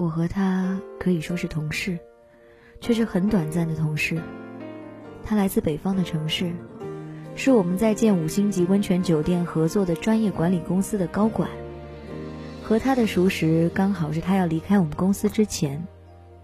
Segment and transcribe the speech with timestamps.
[0.00, 1.98] 我和他可以说是同事，
[2.80, 4.18] 却是很短暂的同事。
[5.22, 6.50] 他来自北方的城市，
[7.36, 11.50] 是我们在建五星级温泉酒店合作的专业管理公司的高管。
[12.62, 15.86] 和他的熟识刚好是他要离开我们公司之前，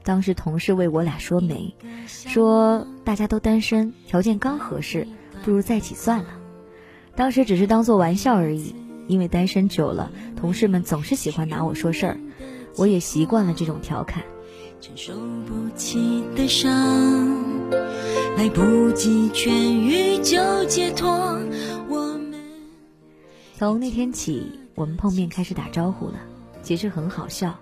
[0.04, 1.75] 当时同事为我俩说媒，
[2.07, 5.09] 说大家都单身，条件刚合适，
[5.43, 6.29] 不如在一起算了。
[7.14, 8.75] 当时只是当做玩笑而已，
[9.07, 12.18] 因为单身久了，同事们总是喜欢拿我说事儿，
[12.77, 14.22] 我也习惯了这种调侃。
[14.80, 15.14] 承受
[15.46, 16.71] 不起的伤，
[18.36, 21.08] 来不及痊愈就解脱。
[21.89, 22.39] 我们
[23.58, 26.20] 从那天起，我们碰面开始打招呼了，
[26.62, 27.54] 其实很好笑。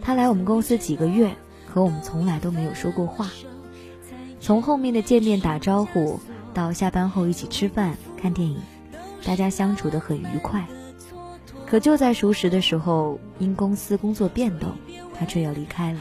[0.00, 1.36] 他来我们公司几个月，
[1.72, 3.28] 可我们从来都没有说过话。
[4.40, 6.18] 从后面的见面打招呼，
[6.54, 8.56] 到下班后一起吃饭看电影。
[9.24, 10.66] 大家相处的很愉快，
[11.66, 14.70] 可就在熟识的时候，因公司工作变动，
[15.18, 16.00] 他却要离开了。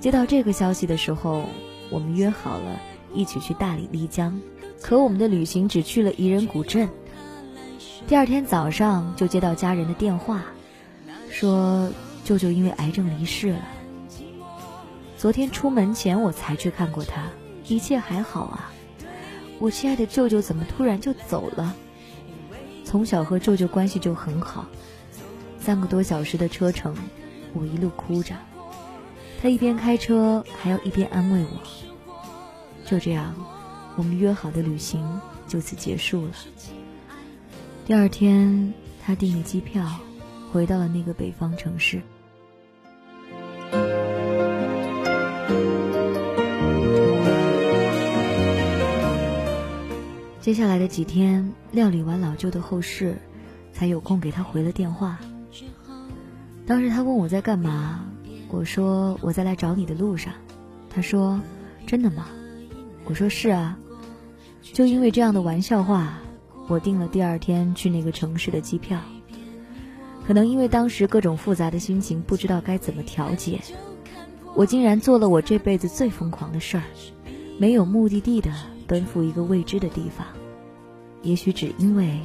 [0.00, 1.44] 接到这个消息的时候，
[1.90, 2.80] 我们约好了
[3.12, 4.40] 一起去大理丽江，
[4.80, 6.88] 可我们的旅行只去了宜人古镇。
[8.08, 10.42] 第二天早上就接到家人的电话，
[11.28, 11.92] 说
[12.24, 13.60] 舅舅因为癌症离世了。
[15.18, 17.26] 昨天出门前我才去看过他，
[17.66, 18.72] 一切还好啊。
[19.58, 21.76] 我亲爱的舅舅怎么突然就走了？
[22.90, 24.66] 从小和舅舅关系就很好，
[25.60, 26.92] 三个多小时的车程，
[27.52, 28.34] 我一路哭着，
[29.40, 32.10] 他一边开车还要一边安慰我。
[32.84, 33.32] 就这样，
[33.94, 35.00] 我们约好的旅行
[35.46, 36.32] 就此结束了。
[37.86, 39.88] 第二天，他订了机票，
[40.52, 42.02] 回到了那个北方城市。
[50.50, 53.16] 接下来的几天，料理完老舅的后事，
[53.72, 55.16] 才有空给他回了电话。
[56.66, 58.04] 当时他问我在干嘛，
[58.48, 60.34] 我说我在来找你的路上。
[60.92, 61.40] 他说
[61.86, 62.26] ：“真的吗？”
[63.06, 63.78] 我说：“是啊。”
[64.60, 66.18] 就因为这样的玩笑话，
[66.66, 69.00] 我订了第二天去那个城市的机票。
[70.26, 73.60] 可能因为当时各种复杂的心情，不知道该怎么调节，
[74.56, 76.82] 我竟然做了我这辈子最疯狂的事儿，
[77.56, 78.52] 没有目的地的。
[78.90, 80.26] 奔赴一个未知的地方，
[81.22, 82.20] 也许只因为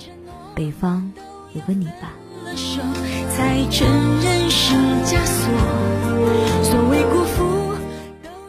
[0.55, 1.13] 北方
[1.53, 2.13] 有个你吧。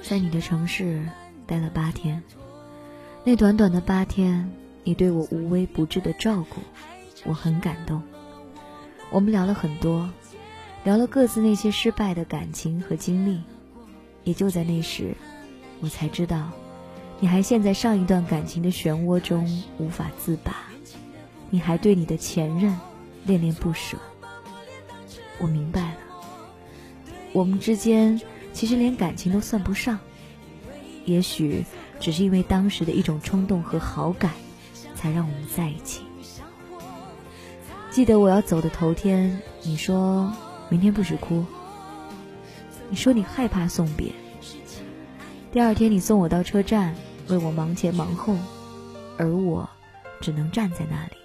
[0.03, 1.03] 在你的城市
[1.47, 2.23] 待了八天，
[3.23, 4.51] 那短短的八天，
[4.83, 6.63] 你对我无微不至的照顾，
[7.27, 8.03] 我很感动。
[9.11, 10.09] 我们聊了很多，
[10.85, 13.43] 聊了各自那些失败的感情和经历，
[14.25, 15.15] 也就在那时，
[15.81, 16.51] 我才知道。
[17.19, 20.55] 你还陷在上一段感情的漩涡中无法自拔，
[21.49, 22.79] 你还对你的前任
[23.25, 23.97] 恋恋不舍。
[25.39, 25.97] 我明白了，
[27.33, 28.21] 我们之间
[28.53, 29.99] 其实连感情都算不上，
[31.05, 31.65] 也许
[32.01, 34.33] 只是因为当时的一种冲动和好感，
[34.95, 36.03] 才让我们在一起。
[37.91, 40.31] 记得我要走的头天，你说
[40.69, 41.47] 明天不许哭，
[42.91, 44.13] 你说你害怕送别。
[45.53, 46.95] 第二天，你送我到车站，
[47.29, 48.37] 为我忙前忙后，
[49.19, 49.69] 而我
[50.21, 51.17] 只能站在那里，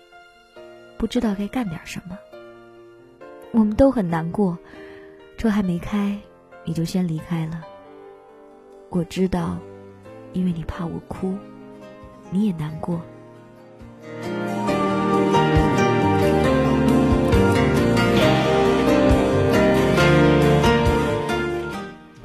[0.98, 2.18] 不知道该干点什么。
[3.52, 4.58] 我们都很难过，
[5.38, 6.18] 车还没开，
[6.64, 7.62] 你就先离开了。
[8.90, 9.58] 我知道，
[10.34, 11.38] 因为你怕我哭，
[12.32, 13.00] 你也难过。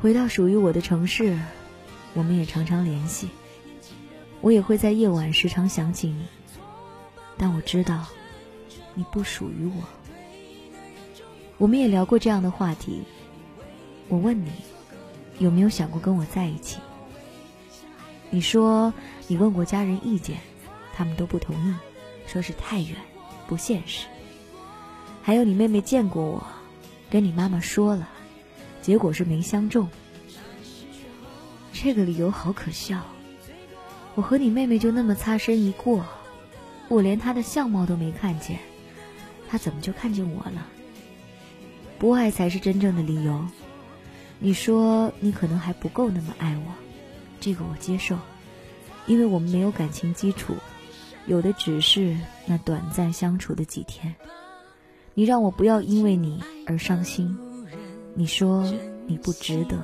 [0.01, 1.37] 回到属于我的城市。
[2.15, 3.29] 我们也常常联系，
[4.47, 6.25] 我也会在夜晚时常想起你，
[7.37, 8.07] 但我知道
[8.95, 9.83] 你不属于我。
[11.59, 13.03] 我们也聊过这样的话题，
[14.07, 14.53] 我问你
[15.41, 16.79] 有没有想过跟我在一起？
[18.31, 18.95] 你说
[19.27, 20.39] 你问过家人意见，
[20.95, 21.75] 他们都不同意，
[22.29, 22.95] 说是太远，
[23.49, 24.07] 不现实。
[25.25, 26.47] 还有你妹妹见过我，
[27.11, 28.09] 跟你妈妈说了，
[28.81, 29.89] 结果是没相中。
[31.73, 33.03] 这个理由好可笑，
[34.17, 36.05] 我和你妹妹就那么擦身一过，
[36.89, 38.59] 我连她的相貌都没看见，
[39.47, 40.67] 她怎么就看见我了？
[41.99, 43.47] 不爱才是真正的理由。
[44.39, 46.73] 你说你可能还不够那么爱我，
[47.41, 48.19] 这个我接受，
[49.07, 50.55] 因为我们没有感情基础，
[51.27, 52.17] 有的只是
[52.47, 54.15] 那短暂相处的几天。
[55.13, 57.39] 你让我不要因为你而伤心，
[58.15, 58.73] 你说
[59.07, 59.77] 你不值得。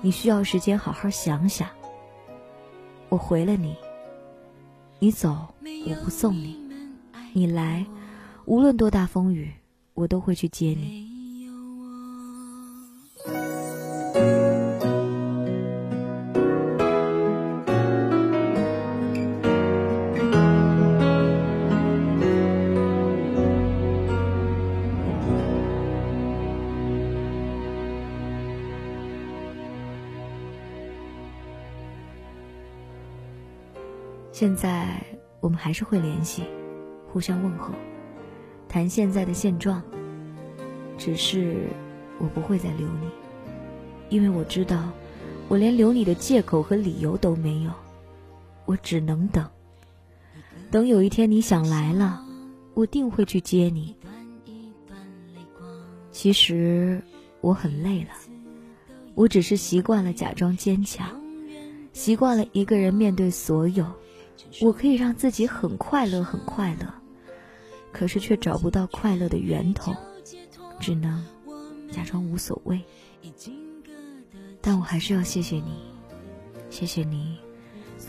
[0.00, 1.68] 你需要时间好好想想。
[3.12, 3.76] 我回了你，
[4.98, 5.52] 你走
[5.86, 6.56] 我不送你，
[7.34, 7.84] 你来，
[8.46, 9.52] 无论多大风雨，
[9.92, 11.11] 我都会去接你。
[34.42, 35.00] 现在
[35.38, 36.42] 我们还是会联系，
[37.06, 37.72] 互相问候，
[38.68, 39.80] 谈现在的现状。
[40.98, 41.68] 只是
[42.18, 43.08] 我不会再留你，
[44.08, 44.90] 因为我知道，
[45.46, 47.70] 我连留你的借口和理由都没有。
[48.64, 49.48] 我只能等，
[50.72, 52.20] 等有一天你想来了，
[52.74, 53.94] 我定会去接你。
[56.10, 57.00] 其实
[57.40, 58.10] 我很累了，
[59.14, 61.08] 我只是习惯了假装坚强，
[61.92, 63.86] 习惯了一个人面对所有。
[64.60, 66.92] 我可以让自己很快乐，很快乐，
[67.92, 69.94] 可是却找不到快乐的源头，
[70.78, 71.24] 只能
[71.90, 72.80] 假装无所谓。
[74.60, 75.76] 但我还是要谢谢你，
[76.70, 77.38] 谢谢你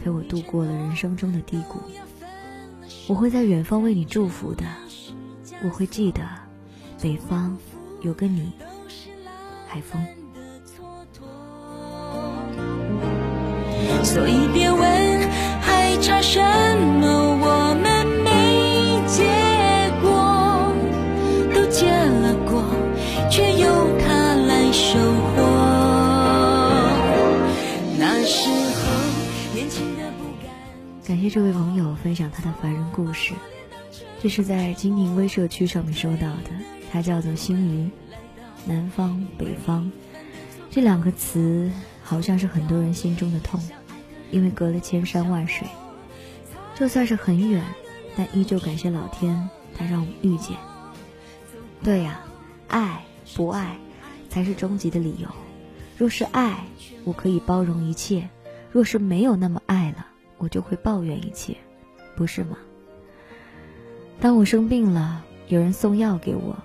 [0.02, 1.80] 陪我度过了人生中的低谷。
[3.08, 4.66] 我会在远方为你祝福的，
[5.64, 6.22] 我会记得
[7.02, 7.58] 北方
[8.02, 8.52] 有个你，
[9.68, 10.06] 海风。
[14.04, 15.03] 所以别问
[16.04, 16.38] 差什
[17.00, 19.24] 么，我们没结
[20.02, 20.12] 果，
[21.56, 22.62] 都结了果，
[23.32, 25.42] 却由他来收获。
[27.98, 28.84] 那时候
[29.56, 30.52] 年轻的不敢。
[31.08, 33.34] 感谢这位朋友分享他的凡人故事，
[34.22, 36.52] 这是在金宁微社区上面收到的，
[36.92, 37.90] 他叫做星鱼。
[38.66, 39.90] 南方、北方
[40.70, 41.72] 这两个词，
[42.04, 43.58] 好像是很多人心中的痛。
[44.32, 45.68] 因为隔了千山万水，
[46.76, 47.64] 就算是很远，
[48.18, 50.58] 但依旧感谢老天，他让我们遇见。
[51.84, 52.20] 对呀，
[52.68, 53.04] 爱
[53.36, 53.78] 不爱
[54.30, 55.28] 才是终极的理由。
[55.98, 56.66] 若是爱，
[57.04, 58.28] 我可以包容一切；
[58.72, 61.56] 若是没有那么爱了，我就会抱怨一切，
[62.16, 62.58] 不是吗？
[64.20, 66.56] 当我生病了，有人送药给我；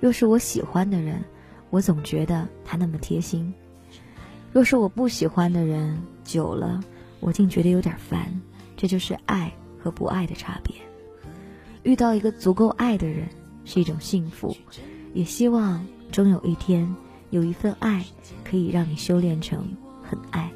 [0.00, 1.24] 若是我喜欢的人，
[1.70, 3.52] 我总觉得他那么贴心；
[4.52, 6.80] 若是我不喜欢的人，久了。
[7.18, 8.40] 我竟觉得有点烦，
[8.76, 10.74] 这就是爱和不爱的差别。
[11.82, 13.28] 遇到一个足够爱的人
[13.64, 14.56] 是一种幸福，
[15.14, 16.94] 也希望终有一天
[17.30, 18.04] 有一份爱
[18.44, 20.50] 可以让你修炼成很爱。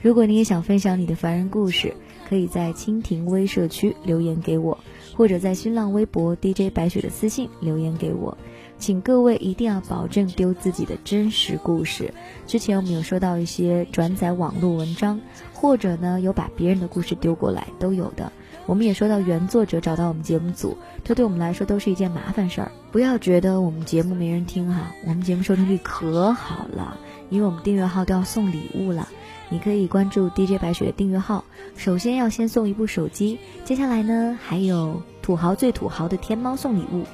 [0.00, 1.94] 如果你也想分享你的凡人故事，
[2.28, 4.78] 可以在蜻蜓微社区留言给我，
[5.16, 8.36] 或者在新浪微博 DJ 白雪的私信留言给我。
[8.84, 12.12] 请各位一定要保证丢自己的真实故事。
[12.46, 15.18] 之前我们有收到一些转载网络文章，
[15.54, 18.30] 或者呢有把别人的故事丢过来，都有的。
[18.66, 22.70] 我们也收到原作者找到我们节目组，这对我们来说都是一件麻烦事儿。
[22.92, 26.98] 不要觉得我们节目没人听哈，我们节目收听率可好了，
[27.30, 29.08] 因为我们订阅号都要送礼物了。
[29.48, 31.42] 你可以关注 DJ 白雪的订阅号，
[31.74, 37.04] 首先要先送一部手机，接下来呢还有土豪最土豪的天猫送礼物。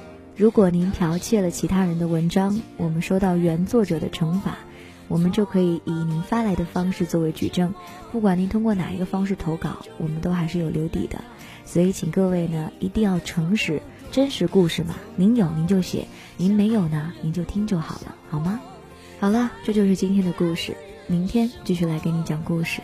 [0.41, 4.57] 如果您剽窃了其他人的文章，我们收到原作者的惩罚，
[5.07, 7.71] 我们就可以以您发来的方式作为举证。
[8.11, 11.21] 不管您通过哪一个方式投稿，我们都还是有留底的。
[11.63, 16.07] 所以，请各位呢一定要诚实，真实故事嘛，您有您就写，
[16.37, 18.59] 您没有呢您就听就好了，好吗？
[19.19, 22.81] 好了，这就是今天的故事，明天继续来给你讲故事。